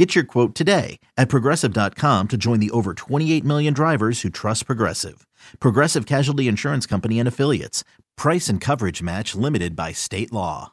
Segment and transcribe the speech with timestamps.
[0.00, 4.64] Get your quote today at progressive.com to join the over 28 million drivers who trust
[4.64, 5.26] Progressive.
[5.60, 7.84] Progressive Casualty Insurance Company and Affiliates.
[8.16, 10.72] Price and coverage match limited by state law.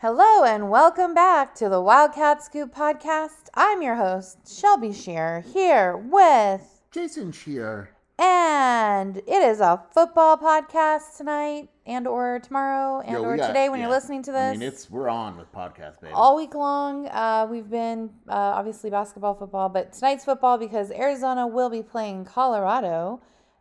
[0.00, 3.50] Hello and welcome back to the Wildcat Scoop podcast.
[3.52, 7.90] I'm your host, Shelby Shear, here with, Jason Shear.
[8.18, 13.48] And it is a football podcast tonight and or tomorrow and Yo, we or got-
[13.48, 13.86] today when yeah.
[13.86, 14.40] you're listening to this.
[14.40, 16.12] I mean, it's we're on with podcast, baby.
[16.14, 17.08] all week long.
[17.08, 22.24] Uh, we've been uh, obviously basketball, football, but tonight's football because Arizona will be playing
[22.24, 23.20] Colorado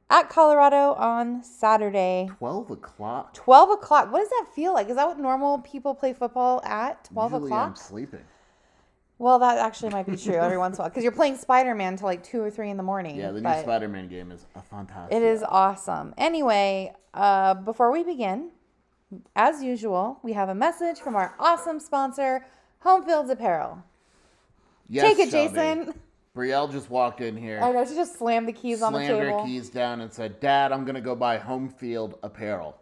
[0.09, 2.29] at Colorado on Saturday.
[2.37, 3.33] Twelve o'clock.
[3.33, 4.11] 12 o'clock.
[4.11, 4.89] What does that feel like?
[4.89, 7.03] Is that what normal people play football at?
[7.05, 7.77] 12 Usually I'm o'clock?
[7.77, 8.19] sleeping.
[9.17, 11.73] Well, that actually might be true every once in a while because you're playing Spider
[11.73, 13.15] Man till like 2 or 3 in the morning.
[13.15, 15.15] Yeah, the new but Spider-Man game is a fantastic.
[15.15, 16.13] It is awesome.
[16.17, 18.49] Anyway, uh, before we begin,
[19.35, 22.45] as usual, we have a message from our awesome sponsor,
[22.79, 23.83] Home Fields Apparel.
[24.89, 25.55] Yes, Take it, Shelby.
[25.55, 25.93] Jason.
[26.35, 29.19] Brielle just walked in here, I know she just slammed the keys on the table.
[29.21, 32.75] slammed her keys down, and said, "Dad, I'm gonna go buy home field apparel."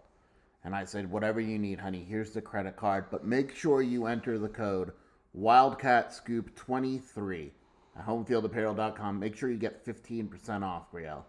[0.64, 2.04] And I said, "Whatever you need, honey.
[2.04, 4.92] Here's the credit card, but make sure you enter the code
[5.34, 7.52] Wildcat Scoop 23
[7.98, 9.20] at homefieldapparel.com.
[9.20, 11.24] Make sure you get 15% off, Brielle."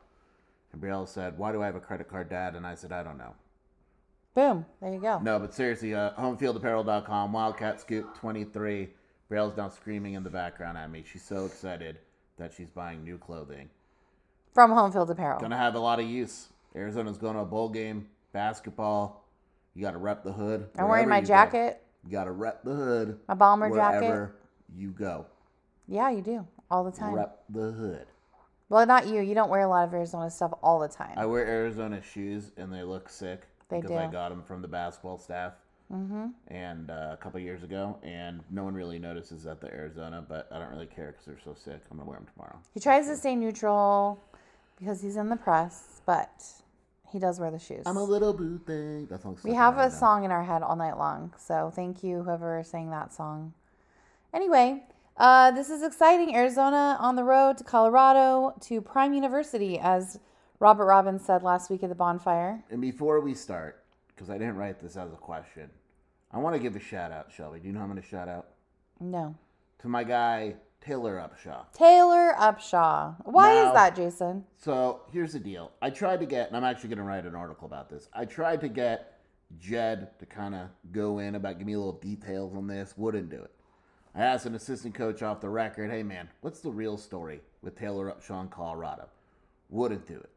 [0.73, 3.03] And Brielle said, "Why do I have a credit card, Dad?" And I said, "I
[3.03, 3.35] don't know."
[4.35, 4.67] Boom.
[4.81, 5.21] There you go.
[5.21, 8.91] No, but seriously, uh, homefieldapparel.com, Wildcat Scoop 23.
[9.31, 11.05] Braille's now screaming in the background at me.
[11.07, 11.99] She's so excited
[12.37, 13.71] that she's buying new clothing.
[14.53, 15.41] From Home Fields Apparel.
[15.41, 16.49] Gonna have a lot of use.
[16.75, 19.25] Arizona's going to a bowl game, basketball.
[19.75, 20.69] You gotta rep the hood.
[20.77, 21.84] I'm wearing my jacket.
[22.05, 23.19] You gotta rep the hood.
[23.29, 24.01] My bomber jacket.
[24.03, 24.37] wherever
[24.77, 25.27] you go.
[25.89, 26.47] Yeah, you do.
[26.71, 27.15] All the time.
[27.15, 28.07] Rep the hood.
[28.69, 29.21] Well, not you.
[29.21, 31.15] You don't wear a lot of Arizona stuff all the time.
[31.17, 34.13] I wear Arizona shoes and they look sick They because I do.
[34.13, 35.53] got them from the basketball staff.
[35.93, 36.29] Mm-hmm.
[36.49, 40.49] And uh, a couple years ago, and no one really notices that they're Arizona, but
[40.51, 41.83] I don't really care because they're so sick.
[41.91, 42.59] I'm gonna wear them tomorrow.
[42.73, 44.19] he tries to stay neutral
[44.79, 46.43] because he's in the press, but
[47.15, 47.85] he does wear the shoes.
[47.87, 49.07] I'm a little boo thing.
[49.07, 49.99] That song's we stuck in have my a head now.
[50.01, 51.33] song in our head all night long.
[51.39, 53.55] So thank you, whoever sang that song.
[54.35, 54.83] Anyway,
[55.17, 56.35] uh, this is exciting.
[56.35, 60.19] Arizona on the road to Colorado to Prime University, as
[60.59, 62.65] Robert Robbins said last week at the bonfire.
[62.69, 65.71] And before we start, because I didn't write this as a question,
[66.33, 67.61] I want to give a shout out, Shelby.
[67.61, 68.49] Do you know who I'm gonna shout out?
[68.99, 69.37] No.
[69.83, 71.65] To my guy Taylor Upshaw.
[71.73, 73.17] Taylor Upshaw.
[73.25, 74.45] Why Now- is that, Jason?
[74.57, 75.73] So here's the deal.
[75.81, 78.09] I tried to get, and I'm actually going to write an article about this.
[78.13, 79.19] I tried to get
[79.59, 82.95] Jed to kind of go in about give me a little details on this.
[82.99, 83.51] Wouldn't do it.
[84.15, 87.77] I asked an assistant coach off the record, "Hey man, what's the real story with
[87.77, 89.09] Taylor Upshaw in Colorado?"
[89.71, 90.31] Wouldn't do it.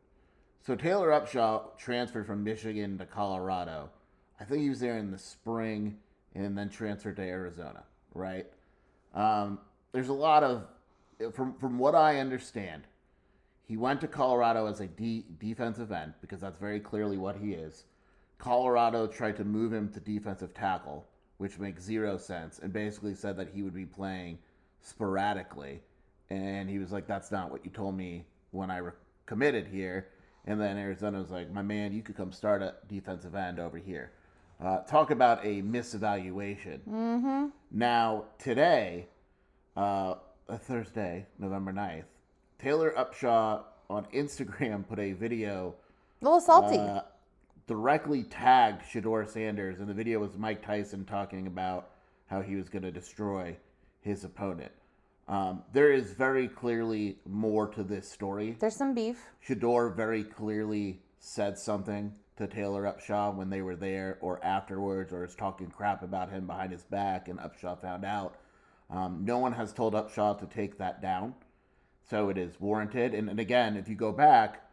[0.61, 3.89] So Taylor Upshaw transferred from Michigan to Colorado.
[4.39, 5.99] I think he was there in the spring
[6.35, 7.83] and then transferred to Arizona.
[8.13, 8.47] Right?
[9.13, 9.59] Um,
[9.91, 10.67] there's a lot of,
[11.33, 12.83] from from what I understand,
[13.63, 17.53] he went to Colorado as a de- defensive end because that's very clearly what he
[17.53, 17.85] is.
[18.37, 21.05] Colorado tried to move him to defensive tackle,
[21.37, 24.37] which makes zero sense, and basically said that he would be playing
[24.81, 25.81] sporadically.
[26.29, 28.91] And he was like, "That's not what you told me when I re-
[29.25, 30.09] committed here."
[30.45, 33.77] And then Arizona was like, "My man, you could come start at defensive end over
[33.77, 34.11] here."
[34.59, 36.79] Uh, talk about a misevaluation.
[36.89, 37.47] Mm-hmm.
[37.71, 39.07] Now today,
[39.77, 40.15] uh,
[40.49, 42.03] a Thursday, November 9th,
[42.59, 45.75] Taylor Upshaw on Instagram put a video
[46.21, 46.77] A little salty.
[46.77, 47.01] uh,
[47.67, 51.91] directly tagged Shedeur Sanders, and the video was Mike Tyson talking about
[52.25, 53.55] how he was going to destroy
[54.01, 54.71] his opponent.
[55.27, 58.55] Um, there is very clearly more to this story.
[58.59, 59.17] There's some beef.
[59.45, 65.25] Shedeur very clearly said something to Taylor Upshaw when they were there or afterwards, or
[65.25, 68.35] is talking crap about him behind his back, and Upshaw found out.
[68.89, 71.35] Um, no one has told Upshaw to take that down,
[72.09, 73.13] so it is warranted.
[73.13, 74.65] And, and again, if you go back,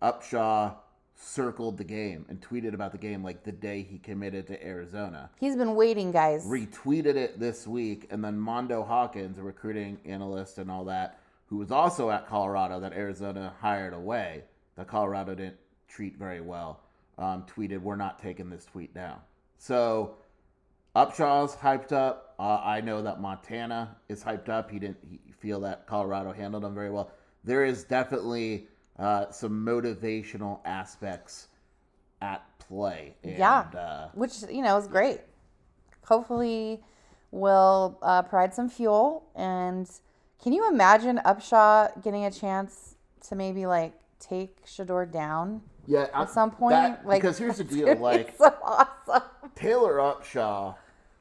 [0.00, 0.74] Upshaw
[1.14, 5.28] circled the game and tweeted about the game like the day he committed to Arizona
[5.38, 6.46] He's been waiting, guys.
[6.46, 11.58] retweeted it this week, and then Mondo Hawkins, a recruiting analyst and all that, who
[11.58, 14.44] was also at Colorado that Arizona hired away,
[14.76, 15.58] that Colorado didn't
[15.88, 16.80] treat very well,
[17.18, 19.18] um, tweeted, "We're not taking this tweet down."
[19.58, 20.14] So
[20.96, 22.29] Upshaw's hyped up.
[22.40, 24.70] Uh, I know that Montana is hyped up.
[24.70, 27.10] He didn't he feel that Colorado handled him very well.
[27.44, 28.66] There is definitely
[28.98, 31.48] uh, some motivational aspects
[32.22, 33.14] at play.
[33.22, 35.20] And, yeah, uh, which you know is great.
[36.06, 36.80] Hopefully,
[37.30, 39.26] will uh, provide some fuel.
[39.36, 39.86] And
[40.42, 42.94] can you imagine Upshaw getting a chance
[43.28, 46.72] to maybe like take Shedeur down yeah, I- at some point?
[46.72, 49.28] that- like because here's the deal, like so awesome.
[49.54, 50.74] Taylor Upshaw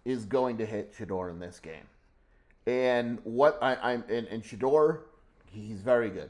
[0.05, 1.87] is going to hit Shedeur in this game.
[2.65, 4.99] And what I, I'm and, and Shedeur,
[5.51, 6.29] he's very good,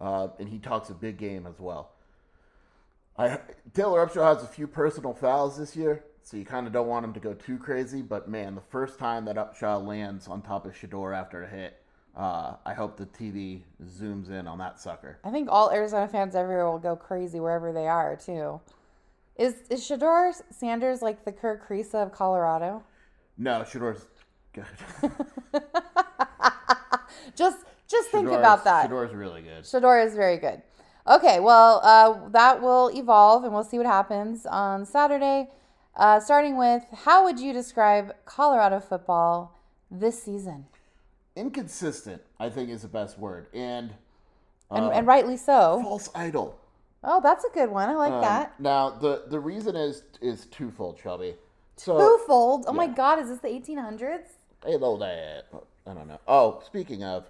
[0.00, 1.92] uh, and he talks a big game as well.
[3.16, 3.38] I
[3.74, 7.04] Taylor Upshaw has a few personal fouls this year, so you kind of don't want
[7.04, 8.02] him to go too crazy.
[8.02, 11.80] But man, the first time that Upshaw lands on top of Shedeur after a hit,
[12.16, 15.18] uh, I hope the TV zooms in on that sucker.
[15.22, 18.60] I think all Arizona fans everywhere will go crazy wherever they are too.
[19.36, 22.82] Is is Shedeur Sanders like the Kirk Kriisa of Colorado?
[23.40, 24.04] No, Shedeur's
[24.52, 24.64] good.
[27.34, 28.86] Just just think Shedeur's- about that.
[28.88, 29.64] Shedeur's really good.
[29.64, 30.62] Shedeur is very good.
[31.08, 35.48] Okay, well, uh, that will evolve and we'll see what happens on Saturday.
[35.96, 39.58] Uh, starting with, how would you describe Colorado football
[39.90, 40.66] this season?
[41.34, 43.94] Inconsistent, I think, is the best word, and
[44.70, 45.80] And, uh, and rightly so.
[45.82, 46.60] false idol.
[47.02, 47.88] Oh, that's a good one.
[47.88, 48.60] I like Um, that.
[48.60, 51.34] Now the the reason is is twofold, Shelby.
[51.80, 52.64] So Twofold.
[52.68, 52.86] Oh my.
[52.86, 54.24] God, is this the 1800s?
[54.64, 55.44] hey, little dad.
[55.86, 56.20] I don't know.
[56.28, 57.26] Oh, speaking of,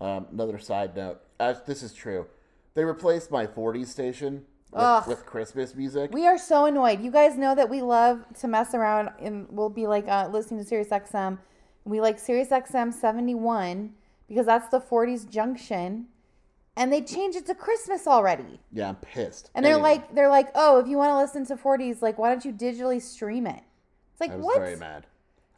[0.00, 1.20] um, another side note.
[1.40, 2.26] As this is true,
[2.74, 6.12] they replaced my 40s station with, with Christmas music.
[6.12, 7.00] We are so annoyed.
[7.00, 10.60] You guys know that we love to mess around and we'll be like uh, listening
[10.60, 11.38] to Sirius XM.
[11.84, 13.92] We like Sirius XM 71
[14.28, 16.06] because that's the 40s junction.
[16.76, 18.60] And they changed it to Christmas already.
[18.72, 19.50] yeah, I'm pissed.
[19.54, 22.16] And they're Anyway, like, they're like, oh, if you want to listen to 40s, like,
[22.16, 23.62] why don't you digitally stream it?
[24.22, 24.58] Like, I was what?
[24.58, 25.06] very mad.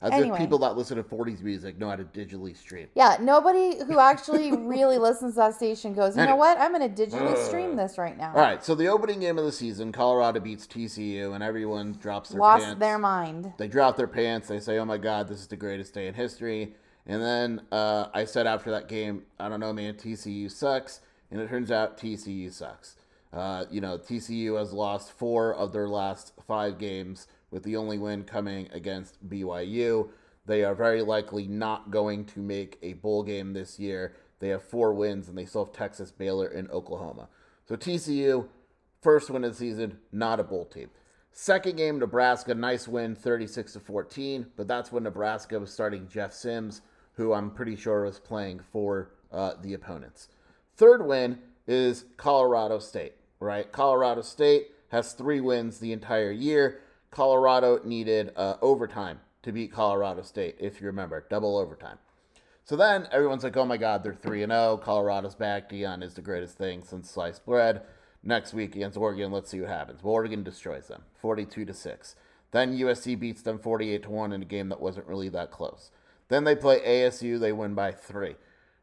[0.01, 0.37] As Anyway.
[0.37, 2.89] if people that listen to 40s music know how to digitally stream.
[2.95, 6.59] Yeah, nobody who actually really listens to that station goes, you know what?
[6.59, 8.33] I'm going to digitally stream this right now.
[8.35, 12.31] All right, so the opening game of the season, Colorado beats TCU, and everyone drops
[12.31, 12.53] their pants.
[12.53, 12.81] Lost pants.
[12.81, 13.53] their mind.
[13.57, 14.49] they drop their pants.
[14.49, 16.75] They say, "Oh my God, this is the greatest day in history."
[17.07, 19.95] And then uh, I said after that game, "I don't know, man.
[19.95, 21.01] TCU sucks."
[21.31, 22.97] And it turns out TCU sucks.
[23.33, 27.99] Uh, you know, TCU has lost four of their last five games, with the only
[27.99, 30.09] win coming against BYU.
[30.45, 34.17] They are very likely not going to make a bowl game this year.
[34.41, 37.29] They have four wins, and they still have Texas, Baylor, and Oklahoma.
[37.67, 38.49] So TCU,
[39.01, 40.91] first win of the season, not a bowl team.
[41.31, 44.47] Second game, Nebraska, nice win, 36 to 14.
[44.57, 49.13] But that's when Nebraska was starting Jeff Sims, who I'm pretty sure was playing for
[49.33, 50.27] uh, the opponents.
[50.77, 53.71] Third win is Colorado State, right?
[53.71, 56.81] Colorado State has three wins the entire year.
[57.15, 61.99] Colorado needed uh, overtime to beat Colorado State, if you remember, double overtime.
[62.65, 64.79] So then everyone's like, oh my God, they're 3 and 0.
[64.79, 65.71] Colorado's back.
[65.71, 67.83] Deion is the greatest thing since sliced bread.
[68.25, 70.03] Next week against Oregon, let's see what happens.
[70.03, 72.17] Well, Oregon destroys them 42 to 6.
[72.51, 75.91] Then USC beats them 48 to 1 in a game that wasn't really that close.
[76.29, 78.35] Then they play ASU, they win by 3.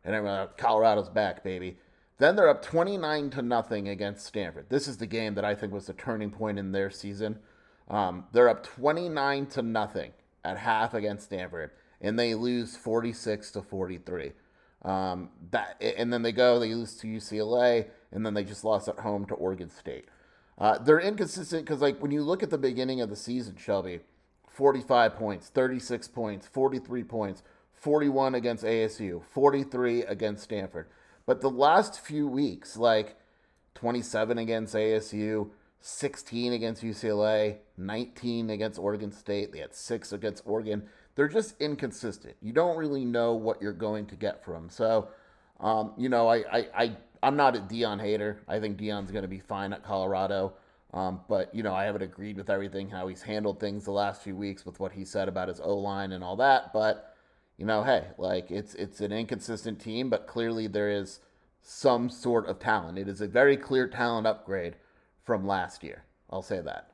[0.06, 1.78] And everyone, like, Colorado's back, baby.
[2.18, 4.68] Then they're up 29 to nothing against Stanford.
[4.70, 7.40] This is the game that I think was the turning point in their season.
[7.92, 10.12] Um, they're up 29 to nothing
[10.44, 14.32] at half against Stanford, and they lose 46 to 43.
[14.84, 18.88] Um, that and then they go, they lose to UCLA, and then they just lost
[18.88, 20.06] at home to Oregon State.
[20.58, 24.00] Uh, they're inconsistent because, like, when you look at the beginning of the season, Shelby,
[24.48, 27.44] 45 points, 36 points, 43 points,
[27.74, 30.88] 41 against ASU, 43 against Stanford.
[31.26, 33.16] But the last few weeks, like
[33.76, 35.50] 27 against ASU,
[35.82, 39.52] 16 against UCLA, 19 against Oregon State.
[39.52, 40.84] They had six against Oregon.
[41.16, 42.36] They're just inconsistent.
[42.42, 44.70] You don't really know what you're going to get from.
[44.70, 45.10] So,
[45.60, 48.44] um, you know, I, I, I, I'm not a Deion hater.
[48.48, 50.54] I think Deion's going to be fine at Colorado.
[50.94, 54.22] Um, but, you know, I haven't agreed with everything, how he's handled things the last
[54.22, 56.74] few weeks with what he said about his O line and all that.
[56.74, 57.16] But,
[57.58, 61.22] you know, hey, like it's it's an inconsistent team, but clearly there is
[61.62, 62.98] some sort of talent.
[62.98, 64.76] It is a very clear talent upgrade
[65.24, 66.04] from last year.
[66.30, 66.92] I'll say that.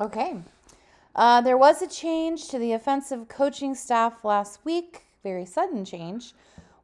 [0.00, 0.40] Okay.
[1.14, 5.02] Uh, there was a change to the offensive coaching staff last week.
[5.22, 6.32] Very sudden change.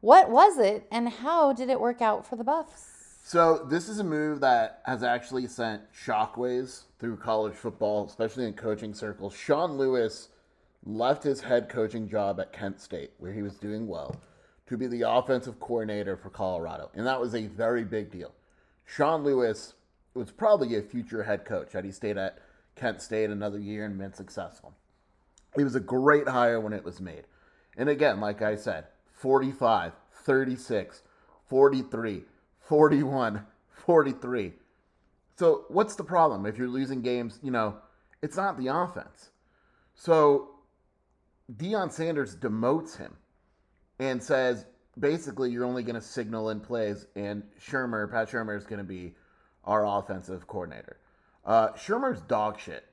[0.00, 2.84] What was it, and how did it work out for the Buffs?
[3.24, 8.54] So this is a move that has actually sent shockwaves through college football, especially in
[8.54, 9.34] coaching circles.
[9.34, 10.28] Sean Lewis
[10.84, 14.16] left his head coaching job at Kent State, where he was doing well,
[14.66, 18.32] to be the offensive coordinator for Colorado, and that was a very big deal.
[18.86, 19.74] Sean Lewis
[20.18, 22.38] was probably a future head coach had he stayed at
[22.76, 24.74] Kent State another year and been successful.
[25.56, 27.24] He was a great hire when it was made.
[27.76, 29.92] And again, like I said, 45,
[30.24, 31.02] 36,
[31.46, 32.24] 43,
[32.60, 34.52] 41, 43.
[35.36, 37.38] So what's the problem if you're losing games?
[37.42, 37.76] You know,
[38.22, 39.30] it's not the offense.
[39.94, 40.50] So
[41.52, 43.16] Deion Sanders demotes him
[43.98, 44.66] and says
[44.98, 48.84] basically you're only going to signal in plays, and Shurmur, Pat Shurmur, is going to
[48.84, 49.14] be
[49.68, 50.96] our offensive coordinator.
[51.44, 52.84] Uh, Shurmur's dog shit.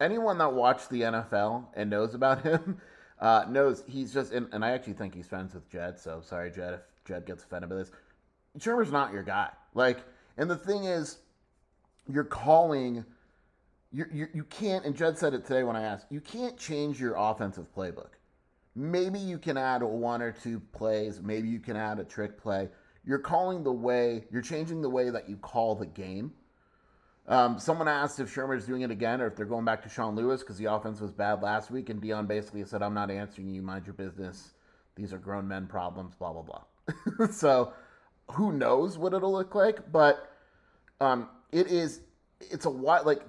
[0.00, 2.80] Anyone that watched the NFL and knows about him
[3.20, 5.98] uh, knows he's just, and, and I actually think he's friends with Jed.
[5.98, 7.92] So sorry, Jed, if Jed gets offended by this.
[8.58, 9.50] Shurmur's not your guy.
[9.74, 10.00] Like,
[10.36, 11.18] and the thing is,
[12.12, 13.04] you're calling.
[13.90, 17.00] You, you, you can't, and Jed said it today when I asked, you can't change
[17.00, 18.10] your offensive playbook.
[18.74, 21.22] Maybe you can add one or two plays.
[21.22, 22.68] Maybe you can add a trick play.
[23.04, 26.32] You're calling the way, you're changing the way that you call the game.
[27.26, 30.16] Um, someone asked if Shurmur's doing it again or if they're going back to Sean
[30.16, 31.90] Lewis because the offense was bad last week.
[31.90, 33.60] And Deion basically said, I'm not answering you.
[33.60, 34.54] Mind your business.
[34.94, 37.26] These are grown men problems, blah, blah, blah.
[37.30, 37.72] so
[38.32, 39.92] who knows what it'll look like.
[39.92, 40.30] But
[41.00, 42.00] um, it is,
[42.40, 43.22] it's a while, like,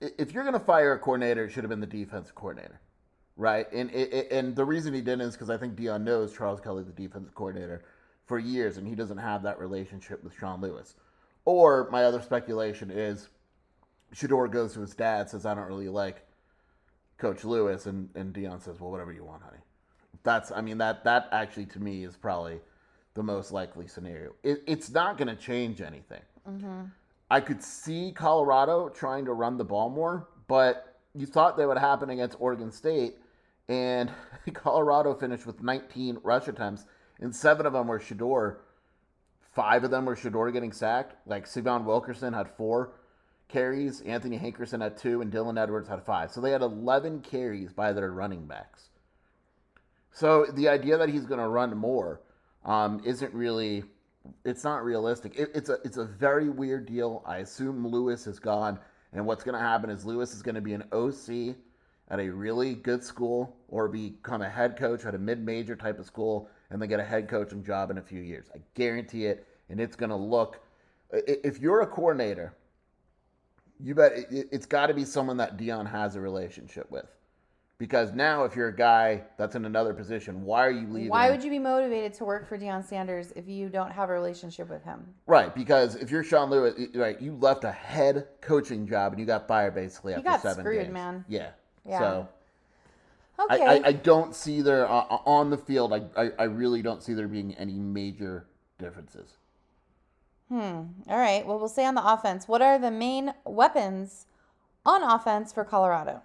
[0.00, 2.80] if you're going to fire a coordinator, it should have been the defensive coordinator
[3.38, 3.72] right?
[3.72, 6.82] And it, and the reason he didn't is because I think Deion knows Charles Kelly,
[6.82, 7.84] the defensive coordinator,
[8.28, 10.94] for years, and he doesn't have that relationship with Sean Lewis.
[11.44, 13.28] Or my other speculation is
[14.14, 16.26] Shedeur goes to his dad, says, "I don't really like
[17.16, 19.58] Coach Lewis," and and Deion says, "Well, whatever you want, honey."
[20.22, 22.60] That's I mean that that actually to me is probably
[23.14, 24.34] the most likely scenario.
[24.42, 26.22] It, it's not going to change anything.
[26.48, 26.84] Mm-hmm.
[27.30, 31.78] I could see Colorado trying to run the ball more, but you thought that would
[31.78, 33.16] happen against Oregon State
[33.68, 34.10] and
[34.54, 36.84] Colorado finished with 19 rush attempts,
[37.20, 38.56] and seven of them were Shedeur.
[39.52, 41.14] Five of them were Shedeur getting sacked.
[41.26, 42.92] Like Sy'veon Wilkerson had four
[43.48, 46.30] carries, Anthony Hankerson had two, and Dylan Edwards had five.
[46.30, 48.90] So they had 11 carries by their running backs.
[50.12, 52.20] So the idea that he's going to run more
[52.64, 53.84] um, isn't really,
[54.44, 55.38] it's not realistic.
[55.38, 57.22] It, it's a it's a very weird deal.
[57.24, 58.78] I assume Lewis is gone,
[59.12, 61.56] and what's going to happen is Lewis is going to be an OC
[62.10, 66.06] at a really good school or become a head coach at a mid-major type of
[66.06, 68.46] school and they get a head coaching job in a few years.
[68.54, 70.60] I guarantee it, and it's going to look.
[71.12, 72.54] If you're a coordinator,
[73.80, 77.06] you bet it's got to be someone that Deion has a relationship with.
[77.78, 81.10] Because now, if you're a guy that's in another position, why are you leaving?
[81.10, 84.12] Why would you be motivated to work for Deion Sanders if you don't have a
[84.12, 85.06] relationship with him?
[85.28, 89.26] Right, because if you're Sean Lewis, right, you left a head coaching job and you
[89.26, 90.92] got fired basically you after got seven screwed, games.
[90.92, 91.24] man.
[91.28, 91.50] Yeah,
[91.86, 91.98] Yeah.
[92.00, 92.28] So
[93.38, 93.64] Okay.
[93.64, 95.92] I, I, I don't see there uh, on the field.
[95.92, 98.46] I, I, I really don't see there being any major
[98.78, 99.36] differences.
[100.48, 100.82] Hmm.
[101.08, 101.46] All right.
[101.46, 102.48] Well, we'll stay on the offense.
[102.48, 104.26] What are the main weapons
[104.84, 106.22] on offense for Colorado?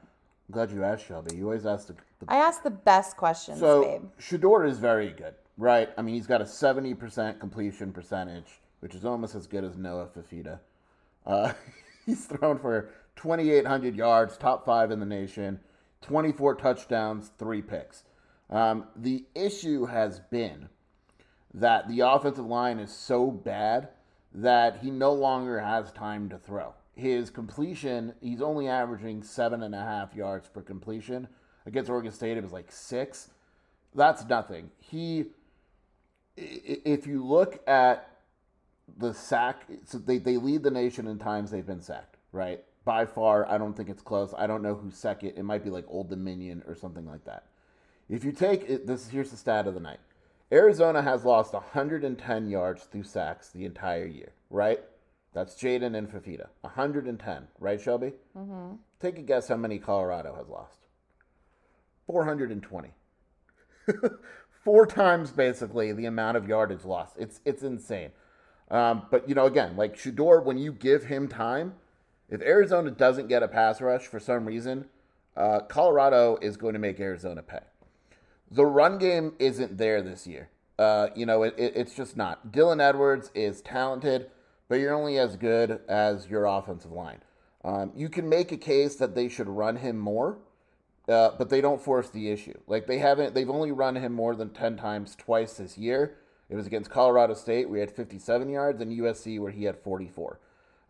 [0.48, 1.36] I'm glad you asked, Shelby.
[1.36, 4.04] You always ask the, the I asked the best questions, So babe.
[4.20, 5.90] Shedeur is very good, right?
[5.98, 9.78] I mean, he's got a seventy percent completion percentage, which is almost as good as
[9.78, 10.60] Noah Fifita.
[11.26, 11.54] Uh,
[12.06, 15.60] he's thrown for twenty eight hundred yards, top five in the nation,
[16.04, 18.04] twenty four touchdowns, three picks.
[18.50, 20.70] Um, the issue has been
[21.56, 23.90] that the offensive line is so bad
[24.34, 26.74] that he no longer has time to throw.
[26.96, 31.28] His completion, he's only averaging seven and a half yards per completion.
[31.66, 33.30] Against Oregon State, it was like six.
[33.96, 34.70] That's nothing.
[34.80, 35.26] He,
[36.36, 38.10] if you look at
[38.98, 42.64] the sack, so they, they lead the nation in times they've been sacked, right?
[42.86, 44.34] By far, I don't think it's close.
[44.38, 45.34] I don't know who's second.
[45.38, 47.46] It might be like Old Dominion or something like that.
[48.10, 50.00] If you take it, this here's the stat of the night.
[50.52, 54.82] Arizona has lost 110 yards through sacks the entire year, right?
[55.34, 56.48] That's Jayden and Fifita.
[56.62, 58.14] 110, right, Shelby?
[58.38, 58.76] Mm-hmm.
[59.00, 60.88] Take a guess how many Colorado has lost.
[62.06, 62.90] 420.
[64.64, 67.16] Four times basically the amount of yardage lost.
[67.18, 68.12] It's it's insane.
[68.70, 71.74] Um, but you know, again, like Shedeur, when you give him time,
[72.30, 74.86] if Arizona doesn't get a pass rush for some reason,
[75.36, 77.60] uh, Colorado is going to make Arizona pay.
[78.52, 80.50] The run game isn't there this year.
[80.78, 82.52] Uh, you know, it, it, it's just not.
[82.52, 84.30] Dylan Edwards is talented,
[84.68, 87.22] but you're only as good as your offensive line.
[87.64, 90.38] Um, you can make a case that they should run him more,
[91.08, 92.58] uh, but they don't force the issue.
[92.68, 96.18] Like they haven't, they've only run him more than ten times twice this year.
[96.50, 100.40] It was against Colorado State, he had 57 yards, and USC, where he had 44.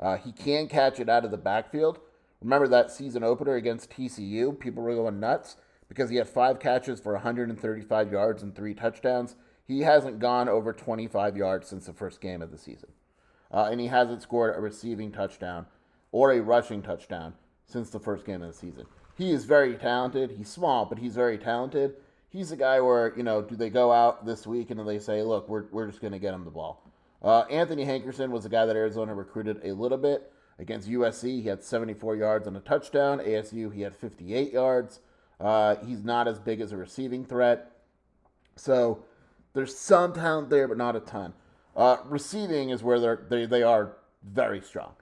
[0.04, 1.98] Uh, he can catch it out of the backfield.
[2.42, 4.60] Remember that season opener against TCU?
[4.60, 5.56] People were going nuts
[5.88, 9.36] because he had five catches for 135 yards and three touchdowns.
[9.66, 12.90] He hasn't gone over 25 yards since the first game of the season.
[13.50, 15.68] Uh, and he hasn't scored a receiving touchdown
[16.12, 17.34] or a rushing touchdown
[17.66, 18.86] since the first game of the season.
[19.16, 20.32] He is very talented.
[20.32, 21.96] He's small, but he's very talented.
[22.30, 25.22] He's a guy where, you know, do they go out this week and they say,
[25.22, 26.84] look, we're, we're just going to get him the ball?
[27.24, 31.42] Uh, Anthony Hankerson was a guy that Arizona recruited a little bit against USC.
[31.42, 33.20] He had 74 yards and a touchdown.
[33.20, 35.00] ASU, he had 58 yards.
[35.40, 37.72] Uh, he's not as big as a receiving threat.
[38.56, 39.04] So
[39.54, 41.34] there's some talent there, but not a ton.
[41.76, 44.94] Uh, receiving is where they're, they, they are very strong.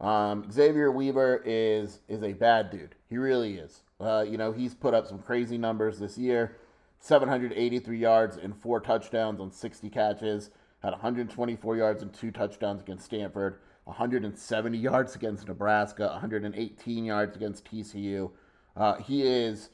[0.00, 2.94] Um, Xavier Weaver is is a bad dude.
[3.08, 3.80] He really is.
[3.98, 6.58] Uh, you know, he's put up some crazy numbers this year
[7.00, 10.50] 783 yards and four touchdowns on 60 catches,
[10.82, 17.64] had 124 yards and two touchdowns against Stanford, 170 yards against Nebraska, 118 yards against
[17.70, 18.30] TCU.
[18.76, 19.70] Uh, he is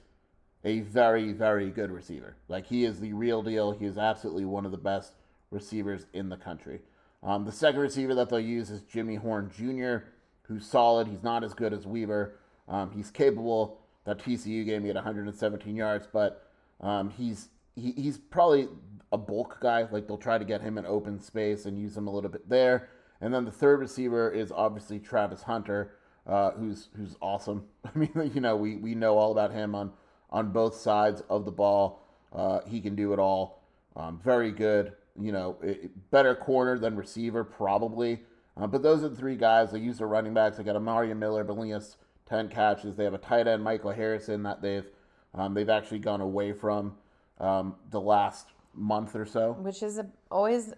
[0.65, 2.37] a very, very good receiver.
[2.49, 3.73] Like, he is the real deal.
[3.73, 5.15] He is absolutely one of the best
[5.51, 6.81] receivers in the country.
[7.23, 10.07] Um, the second receiver that they'll use is Jimmy Horn Jr.,
[10.43, 11.07] who's solid.
[11.07, 12.39] He's not as good as Weaver.
[12.69, 13.79] Um, he's capable.
[14.05, 18.69] That TCU game, he had 117 yards, but um, he's he, he's probably
[19.13, 19.87] a bulk guy.
[19.91, 22.49] Like they'll try to get him in open space and use him a little bit
[22.49, 22.89] there.
[23.21, 25.95] And then the third receiver is obviously Travis Hunter,
[26.27, 27.65] uh, who's who's awesome.
[27.85, 29.93] I mean, you know, we, we know all about him on
[30.31, 32.09] on both sides of the ball.
[32.33, 33.63] Uh, he can do it all.
[33.95, 34.93] Um, very good.
[35.21, 38.23] You know, it, better corner than receiver probably.
[38.57, 39.71] Uh, but those are the three guys.
[39.73, 40.57] They use their running backs.
[40.57, 42.97] They got Amari Miller, Belias, ten catches.
[42.97, 44.87] They have a tight end, Michael Harrison, that they've
[45.35, 46.97] um, they've actually gone away from
[47.39, 49.53] um, the last month or so.
[49.61, 50.73] Which is a, always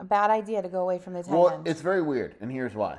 [0.00, 1.68] a bad idea to go away from the tight Well, end.
[1.68, 2.98] it's very weird, and here's why.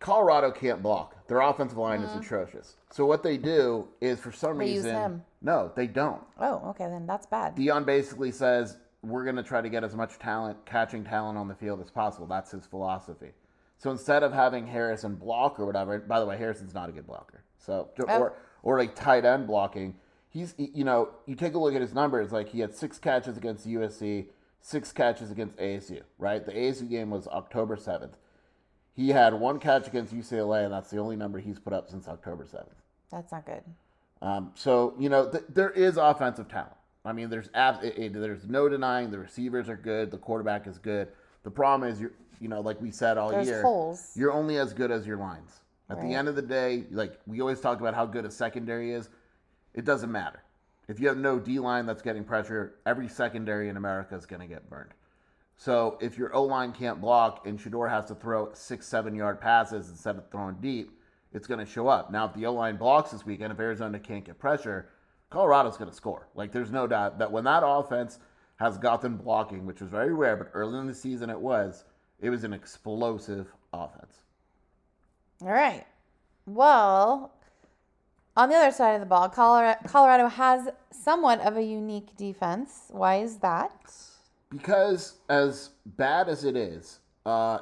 [0.00, 1.26] Colorado can't block.
[1.26, 2.76] Their offensive line is atrocious.
[2.90, 4.58] So what they do is, for some Mm-hmm.
[4.60, 6.22] They reason, no, they don't.
[6.40, 7.56] oh, okay, then that's bad.
[7.56, 11.48] Deion basically says we're going to try to get as much talent, catching talent on
[11.48, 12.26] the field as possible.
[12.26, 13.32] That's his philosophy.
[13.76, 17.06] So instead of having Harrison block or whatever, by the way, Harrison's not a good
[17.06, 17.42] blocker.
[17.58, 18.18] So Oh.
[18.20, 19.94] or or a tight end blocking,
[20.30, 22.32] he's you know you take a look at his numbers.
[22.32, 24.26] Like he had six catches against USC,
[24.60, 26.02] six catches against ASU.
[26.18, 28.16] Right, the ASU game was October seventh.
[28.94, 32.08] He had one catch against UCLA, and that's the only number he's put up since
[32.08, 32.74] October seventh.
[33.12, 33.62] That's not good.
[34.20, 36.72] Um, so you know th- there is offensive talent.
[37.04, 40.66] I mean, there's ab- it, it- there's no denying the receivers are good, the quarterback
[40.66, 41.08] is good.
[41.44, 42.10] The problem is you
[42.40, 44.10] you know like we said all There's year, holes.
[44.16, 45.60] you're only as good as your lines.
[45.90, 46.08] At Right.
[46.08, 49.08] the end of the day, like we always talk about how good a secondary is,
[49.74, 50.42] it doesn't matter.
[50.88, 54.40] If you have no D line that's getting pressure, every secondary in America is going
[54.40, 54.94] to get burned.
[55.56, 59.40] So if your O line can't block and Shedeur has to throw six, seven yard
[59.40, 60.92] passes instead of throwing deep,
[61.32, 62.10] it's going to show up.
[62.10, 64.88] Now, if the O line blocks this weekend, if Arizona can't get pressure,
[65.30, 66.28] Colorado's going to score.
[66.34, 68.18] Like, there's no doubt that when that offense
[68.56, 71.84] has gotten blocking, which was very rare, but early in the season it was,
[72.20, 74.22] it was an explosive offense.
[75.42, 75.86] All right.
[76.46, 77.34] Well,
[78.38, 82.84] on the other side of the ball, Colorado, has somewhat of a unique defense.
[82.88, 83.72] Why is that?
[84.50, 87.58] because as bad as it is, uh,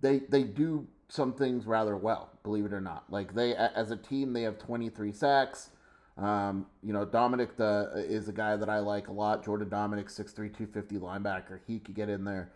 [0.00, 2.30] they they do some things rather well.
[2.42, 5.70] Believe it or not, like they as a team they have 23 sacks.
[6.16, 9.44] Um, you know, Domineck the is a guy that I like a lot.
[9.44, 11.58] Jordan Domineck, 6'3", 250 linebacker.
[11.66, 12.52] He could get in there.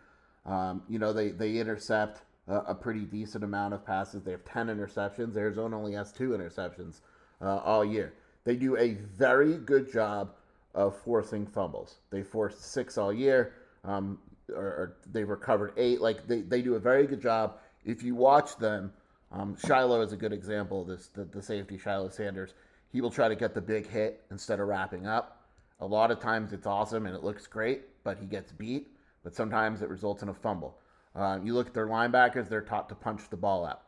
[0.47, 4.23] Um, you know, they they intercept a, a pretty decent amount of passes.
[4.23, 5.37] They have 10 interceptions.
[5.37, 7.01] Arizona only has two interceptions
[7.41, 8.15] uh, all year.
[8.45, 10.33] They do a very good job
[10.75, 11.97] of forcing fumbles.
[12.11, 14.19] They forced six all year, um,
[14.55, 16.01] or, or they've recovered eight.
[16.01, 17.59] Like they, they do a very good job.
[17.85, 18.93] If you watch them,
[19.33, 21.09] um, Shiloh is a good example this.
[21.09, 22.55] The, the safety Shiloh Sanders,
[22.93, 25.43] he will try to get the big hit instead of wrapping up.
[25.81, 28.89] A lot of times it's awesome and it looks great, but he gets beat.
[29.23, 30.79] But sometimes it results in a fumble.
[31.15, 33.88] Uh, you look at their linebackers; they're taught to punch the ball out.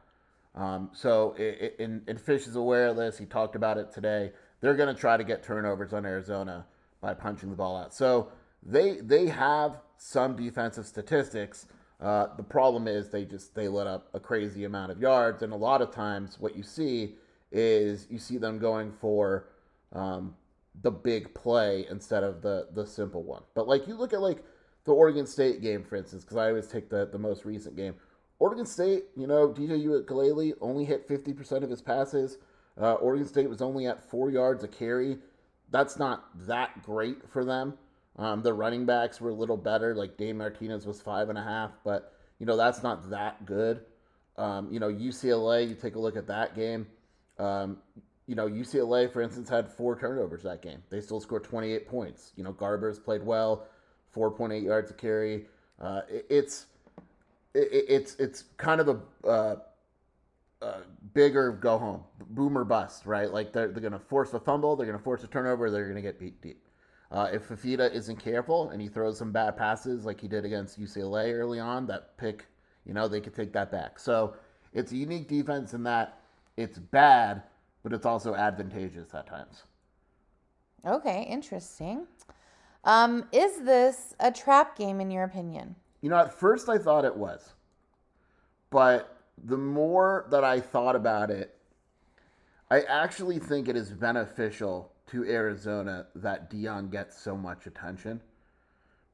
[0.54, 3.18] Um, so, it, it, and, and Fish is aware of this.
[3.18, 4.32] He talked about it today.
[4.60, 6.66] They're going to try to get turnovers on Arizona
[7.00, 7.94] by punching the ball out.
[7.94, 8.30] So
[8.62, 11.66] they they have some defensive statistics.
[12.00, 15.52] Uh, the problem is they just they let up a crazy amount of yards, and
[15.52, 17.14] a lot of times what you see
[17.52, 19.48] is you see them going for
[19.92, 20.34] um,
[20.82, 23.42] the big play instead of the the simple one.
[23.54, 24.44] But like you look at like
[24.84, 27.94] the Oregon State game, for instance, because I always take the the most recent game.
[28.40, 32.38] Oregon State, you know, DJ Uiagalelei only hit 50% of his passes.
[32.80, 35.18] Uh, Oregon State was only at four yards a carry.
[35.70, 37.74] That's not that great for them.
[38.16, 39.94] Um, the running backs were a little better.
[39.94, 43.82] Like Dave Martinez was five and a half, but you know that's not that good.
[44.36, 45.68] Um, you know UCLA.
[45.68, 46.86] You take a look at that game.
[47.38, 47.78] Um,
[48.26, 50.82] you know UCLA, for instance, had four turnovers that game.
[50.90, 52.32] They still scored 28 points.
[52.36, 53.66] You know Garbers played well,
[54.14, 55.46] 4.8 yards a carry.
[55.80, 56.66] Uh, it, it's
[57.54, 59.56] it, it's it's kind of a uh,
[60.62, 60.80] uh,
[61.14, 63.32] bigger go home, boom or bust, right?
[63.32, 65.84] Like they're, they're going to force a fumble, they're going to force a turnover, they're
[65.84, 66.62] going to get beat deep.
[67.10, 70.80] Uh, if Fifita isn't careful and he throws some bad passes like he did against
[70.80, 72.46] UCLA early on, that pick,
[72.84, 73.98] you know, they could take that back.
[73.98, 74.34] So
[74.72, 76.20] it's a unique defense in that
[76.56, 77.42] it's bad,
[77.82, 79.64] but it's also advantageous at times.
[80.86, 82.06] Okay, interesting.
[82.84, 85.74] Um, is this a trap game in your opinion?
[86.00, 87.54] You know, at first I thought it was,
[88.70, 91.54] but the more that I thought about it,
[92.70, 98.20] I actually think it is beneficial to Arizona that Deion gets so much attention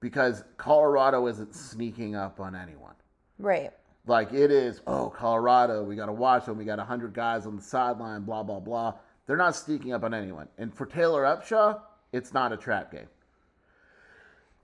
[0.01, 2.94] because Colorado isn't sneaking up on anyone.
[3.38, 3.72] Right.
[4.07, 6.59] Like it is, oh, Colorado, we got to watch them.
[6.59, 8.94] We got 100 guys on the sideline, blah, blah, blah.
[9.27, 10.49] They're not sneaking up on anyone.
[10.59, 11.81] And for Taylor Upshaw,
[12.12, 13.09] it's not a trap game.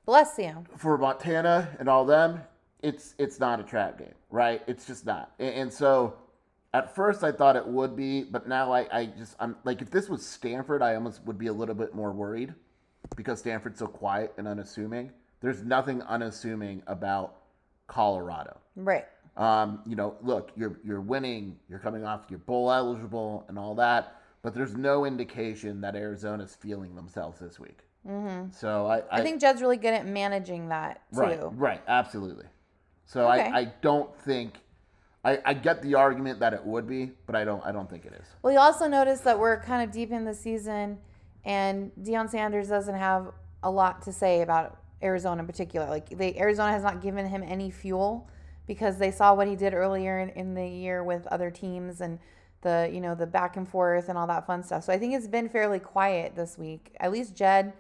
[0.05, 0.65] Bless you.
[0.77, 2.41] For Montana and all them,
[2.83, 4.63] it's it's not a trap game, right?
[4.67, 5.33] It's just not.
[5.39, 6.15] And, and so
[6.75, 9.91] at first I thought it would be, but now I, I just I'm like if
[9.91, 12.55] this was Stanford, I almost would be a little bit more worried
[13.17, 15.13] because Stanford's so quiet and unassuming.
[15.41, 17.37] There's nothing unassuming about
[17.87, 18.59] Colorado.
[18.77, 19.07] Right.
[19.37, 23.75] Um, you know, look, you're you're winning, you're coming off, you're bowl eligible and all
[23.77, 27.79] that, but there's no indication that Arizona's feeling themselves this week.
[28.09, 28.51] Mm-hmm.
[28.53, 31.21] So I, I, I think Jed's really good at managing that too.
[31.21, 32.47] right, right, absolutely.
[33.05, 33.43] So Okay.
[33.43, 34.55] I, I don't think
[35.25, 38.05] I, I get the argument that it would be, but I don't I don't think
[38.05, 38.27] it is.
[38.43, 40.99] Well, you also notice that we're kind of deep in the season,
[41.45, 45.87] and Deion Sanders doesn't have a lot to say about Arizona in particular.
[45.89, 48.29] Like they, Arizona has not given him any fuel
[48.67, 52.19] because they saw what he did earlier in, in the year with other teams and
[52.63, 54.83] the you know the back and forth and all that fun stuff.
[54.85, 56.97] So I think it's been fairly quiet this week.
[56.99, 57.75] At least Jed.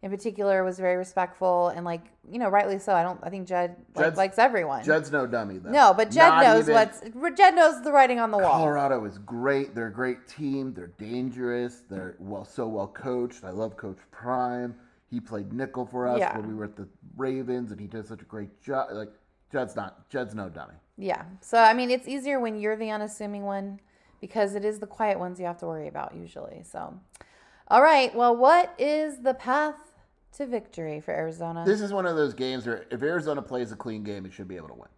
[0.00, 2.94] In particular, was very respectful and like you know, rightly so.
[2.94, 3.18] I don't.
[3.22, 4.84] I think Jed like, Jed's- likes everyone.
[4.84, 5.70] Jed's no dummy though.
[5.70, 7.00] no, but Jed Not knows even- what's
[7.36, 8.52] Jed knows the writing on the wall.
[8.52, 9.74] Colorado is great.
[9.74, 10.72] They're a great team.
[10.72, 11.82] They're dangerous.
[11.90, 13.42] They're well so well coached.
[13.44, 14.74] I love Coach Prime.
[15.10, 16.36] He played nickel for us Yeah.
[16.36, 18.90] when we were at the Ravens, and he did such a great job.
[18.92, 19.10] Like
[19.50, 20.74] Jed's not Jed's no dummy.
[20.96, 21.24] Yeah.
[21.40, 23.80] So I mean, it's easier when you're the unassuming one
[24.20, 26.62] because it is the quiet ones you have to worry about usually.
[26.62, 26.94] So,
[27.68, 28.14] all right.
[28.14, 29.76] Well, what is the path
[30.36, 31.64] to victory for Arizona?
[31.66, 34.48] This is one of those games where if Arizona plays a clean game, it should
[34.48, 34.88] be able to win.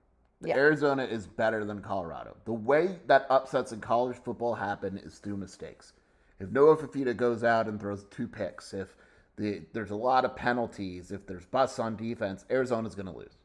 [0.42, 0.56] Yeah.
[0.56, 2.36] Arizona is better than Colorado.
[2.46, 5.92] The way that upsets in college football happen is through mistakes.
[6.38, 8.96] If Noah Fifita goes out and throws two picks, if
[9.36, 13.36] the, there's a lot of penalties, if there's busts on defense, Arizona's going to lose.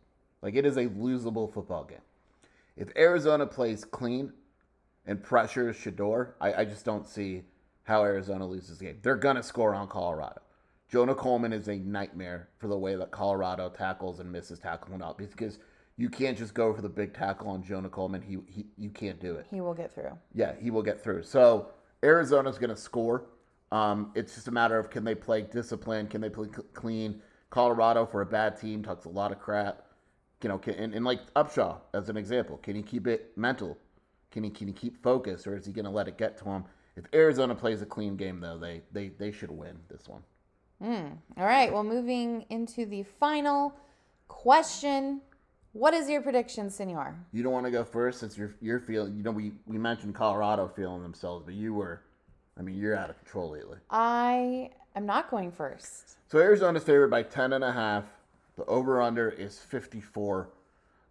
[0.41, 1.99] Like it is a losable football game.
[2.77, 4.31] If Arizona plays clean
[5.05, 7.43] and pressures Shedeur, I, I just don't see
[7.83, 8.99] how Arizona loses the game.
[9.01, 10.41] They're going to score on Colorado.
[10.87, 15.17] Jonah Coleman is a nightmare for the way that Colorado tackles and misses tackling out
[15.17, 15.59] because
[15.97, 18.21] you can't just go for the big tackle on Jonah Coleman.
[18.21, 19.47] He, he you can't do it.
[19.49, 20.17] he will get through.
[20.33, 21.23] Yeah, he will get through.
[21.23, 21.69] So
[22.03, 23.25] Arizona's going to score.
[23.71, 26.07] Um, it's just a matter of can they play discipline?
[26.07, 27.21] Can they play cl- clean?
[27.49, 29.83] Colorado for a bad team talks a lot of crap.
[30.41, 33.77] You know, can, and, and like Upshaw as an example, can he keep it mental?
[34.31, 36.45] Can he can he keep focus, or is he going to let it get to
[36.45, 36.65] him?
[36.95, 40.21] If Arizona plays a clean game, though, they they they should win this one.
[40.81, 41.71] All right.
[41.71, 43.73] Well, moving into the final
[44.27, 45.21] question.
[45.73, 47.15] What is your prediction, Senor?
[47.33, 49.15] You don't want to go first since you're you're feeling.
[49.17, 52.01] You know, we we mentioned Colorado feeling themselves, but you were,
[52.57, 53.77] I mean, you're out of control lately.
[53.89, 56.17] I am not going first.
[56.31, 58.05] So Arizona's favored by 10 and a half.
[58.55, 60.49] The over under is 54.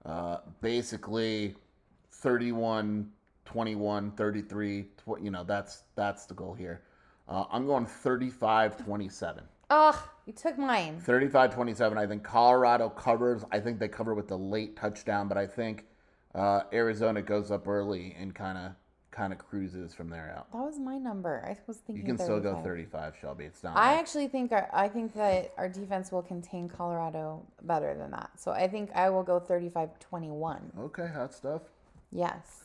[0.06, 1.54] Uh, basically
[2.12, 3.10] 31
[3.46, 6.82] 21 33 tw- you know that's that's the goal here.
[7.28, 9.44] Uh, I'm going 35 27.
[9.76, 11.00] Oh, you took mine.
[11.00, 11.98] 35 27.
[11.98, 13.44] I think Colorado covers.
[13.50, 15.86] I think they cover with the late touchdown, but I think
[16.32, 18.72] uh, Arizona goes up early and kind of
[19.10, 20.50] kind of cruises from there out.
[20.52, 21.44] That was my number.
[21.44, 22.64] I was thinking You can still go 35.
[22.64, 23.44] 35, Shelby.
[23.46, 23.76] It's not.
[23.76, 28.12] I like- actually think our, I think that our defense will contain Colorado better than
[28.12, 28.30] that.
[28.36, 30.60] So I think I will go 35-21.
[30.78, 31.62] okay, hot stuff.
[32.12, 32.62] Yes.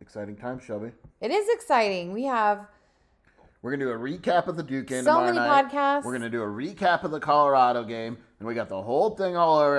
[0.00, 0.92] Exciting time, Shelby.
[1.22, 2.12] It is exciting.
[2.12, 2.66] We have
[3.62, 5.70] We're gonna do a recap of the Duke game So tomorrow many night.
[5.70, 6.04] podcasts.
[6.04, 9.36] We're gonna do a recap of the Colorado game, and we got the whole thing
[9.36, 9.78] all over.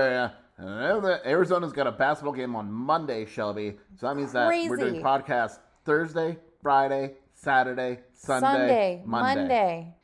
[0.58, 3.78] And I know that Arizona's got a basketball game on Monday, Shelby.
[3.98, 5.04] So that means that we're doing Crazy.
[5.04, 9.36] podcasts Thursday, Friday, Saturday, Sunday, Sunday, Monday.
[9.41, 9.96] Monday,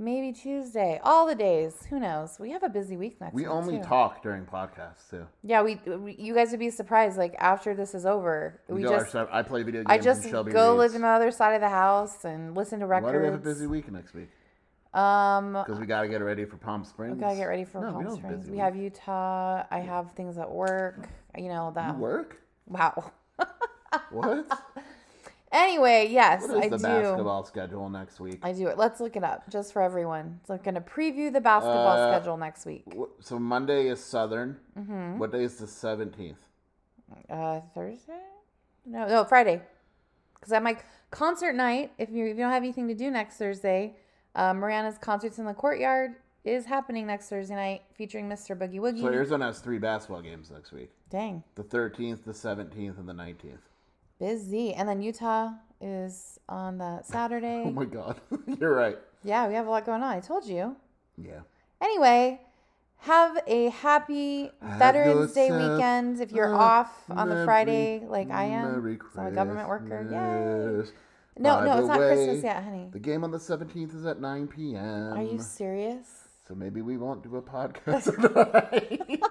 [0.00, 1.74] maybe Tuesday, all the days.
[1.90, 2.38] Who knows?
[2.40, 3.44] We have a busy week next week.
[3.46, 3.56] We week.
[3.56, 3.84] only too.
[3.84, 5.26] talk during podcasts too.
[5.44, 6.16] Yeah, we, we.
[6.18, 7.18] You guys would be surprised.
[7.18, 9.12] Like after this is over, we, We, just.
[9.12, 9.86] se- I play video games.
[9.90, 10.54] I just go reads.
[10.54, 13.12] live on the other side of the house and listen to records.
[13.12, 14.30] Why do we have a busy week next week?
[14.92, 17.14] Um, Because we got to get ready for Palm Springs.
[17.14, 18.46] we gotta get ready for No, Palm don't have a Springs.
[18.46, 18.60] We week.
[18.60, 19.62] have Utah.
[19.70, 21.08] I have things at work.
[21.38, 21.94] You know that.
[21.94, 22.40] You work?
[22.66, 23.12] Wow.
[24.12, 24.46] What?
[25.52, 26.82] Anyway, yes, What is I the do.
[26.84, 28.38] basketball schedule next week?
[28.42, 28.78] I do it.
[28.78, 30.38] Let's look it up just for everyone.
[30.46, 32.84] So I'm going to preview the basketball Uh, schedule next week.
[32.96, 34.58] Wh- So Monday is Southern.
[34.78, 35.18] Mm-hmm.
[35.18, 36.38] What day is the seventeenth?
[37.28, 38.20] Uh, Thursday?
[38.86, 39.60] No, no, Friday.
[40.34, 41.92] Because I'm like concert night.
[41.98, 43.96] If you if you don't have anything to do next Thursday,
[44.36, 48.56] uh, Mariana's concerts in the courtyard is happening next Thursday night, featuring Mr.
[48.56, 49.00] Boogie Woogie.
[49.00, 53.12] So Arizona has three basketball games next week: Dang, the thirteenth, the seventeenth, and the
[53.12, 53.60] nineteenth.
[54.20, 54.72] Busy.
[54.74, 57.64] And then Utah is on that Saturday.
[57.66, 58.20] Oh my God,
[58.60, 58.98] you're right.
[59.24, 60.12] yeah, we have a lot going on.
[60.12, 60.76] I told you.
[61.20, 61.40] Yeah.
[61.82, 62.40] Anyway,
[62.98, 68.72] have a happy Veterans Day weekend if you're off on the Friday, like I am.
[68.72, 70.06] Merry So I'm a government worker.
[70.84, 70.90] Yay.
[71.38, 72.88] No, By no, it's not Christmas yet, honey.
[72.92, 75.14] The game on the seventeenth is at nine p.m.
[75.14, 76.06] Are you serious?
[76.46, 79.22] So maybe we won't do a podcast tonight.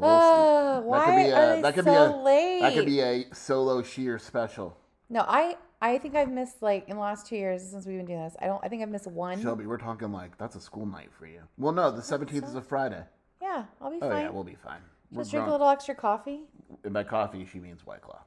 [0.00, 0.08] We'll.
[0.10, 2.60] Uh, That why could be are a- they that could so be a- late?
[2.62, 4.76] That could be a solo sheer special.
[5.10, 8.06] no, I I think I've missed like in the last two years since we've been
[8.06, 8.36] doing this.
[8.40, 8.62] I don't.
[8.64, 9.40] I think I've missed one.
[9.40, 11.40] Shelby, we're talking like that's a school night for you.
[11.56, 13.04] Well, no, the seventeenth is a Friday.
[13.40, 14.22] Yeah, I'll be Oh fine.
[14.24, 14.80] yeah, we'll be fine.
[15.12, 16.40] We're Just drink a little extra coffee.
[16.84, 18.20] And by coffee, she means White Claw.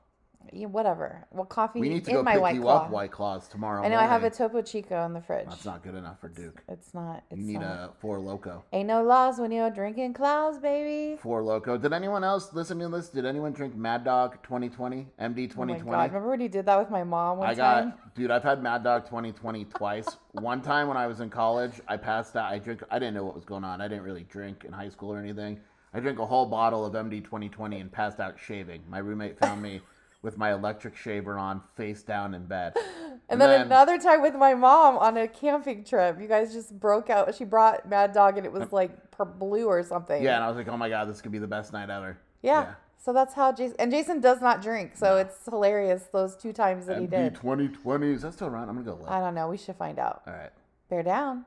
[0.53, 1.25] Yeah, whatever.
[1.31, 2.83] Well, coffee We need to in go my pick white you claw.
[2.85, 3.83] up White Claws tomorrow.
[3.83, 4.31] I know I have a morning.
[4.37, 5.45] Topo Chico in the fridge.
[5.47, 6.61] That's not good enough for Duke.
[6.67, 7.23] It's not.
[7.29, 7.89] It's You need not.
[7.89, 8.63] a Four Loko.
[8.73, 11.17] Ain't no laws when you're drinking clouds, baby.
[11.21, 11.81] Four Loko.
[11.81, 13.09] Did anyone else listen to this?
[13.09, 14.97] Did anyone drink Mad Dog 2020?
[14.97, 15.91] MD Oh my 2020?
[15.91, 16.09] god!
[16.09, 17.93] Remember when you did that with my mom one I got, time?
[18.15, 18.31] dude.
[18.31, 20.07] I've had Mad Dog 2020 twice.
[20.33, 22.51] One time when I was in college, I passed out.
[22.51, 22.81] I drink.
[22.89, 23.81] I didn't know what was going on.
[23.81, 25.59] I didn't really drink in high school or anything.
[25.93, 28.81] I drank a whole bottle of MD 2020 and passed out shaving.
[28.89, 29.81] My roommate found me
[30.21, 32.75] with my electric shaver on, face down in bed.
[33.29, 36.19] And then, another time with my mom on a camping trip.
[36.19, 37.33] You guys just broke out.
[37.33, 40.21] She brought Mad Dog and it was like per blue or something.
[40.21, 42.17] Yeah, and I was like, oh my god, this could be the best night ever.
[42.41, 42.73] Yeah.
[42.97, 46.87] So that's how Jason and Jason does not drink, so it's hilarious those two times
[46.87, 47.35] that he did.
[47.35, 48.67] 2020 is that still around?
[48.67, 49.09] I'm gonna go look.
[49.09, 49.47] I don't know.
[49.47, 50.23] We should find out.
[50.27, 50.51] All right.
[50.89, 51.45] Bear down.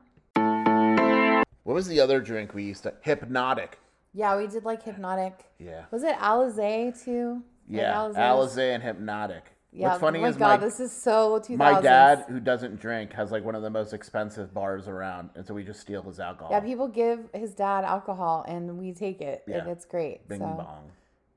[1.64, 2.94] What was the other drink we used to?
[3.04, 3.74] Hpnotiq.
[4.14, 5.34] Yeah, we did like Hpnotiq.
[5.58, 5.84] Yeah.
[5.90, 7.42] Was it Alizé too?
[7.68, 7.94] Yeah.
[7.94, 8.16] Alizé?
[8.16, 9.42] Alizé and Hpnotiq.
[9.72, 9.88] Yeah.
[9.88, 11.56] What's funny oh my is god, my this is so 2000s.
[11.56, 15.44] My dad, who doesn't drink, has like one of the most expensive bars around, and
[15.44, 16.52] so we just steal his alcohol.
[16.52, 19.72] Yeah, people give his dad alcohol and we take it, and Yeah.
[19.72, 20.28] it's great.
[20.28, 20.92] Bing so bong.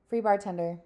[0.08, 0.78] free bartender.